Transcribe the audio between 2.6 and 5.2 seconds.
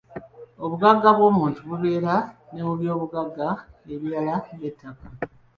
mu by’obugagga ebirala ng’ettaka.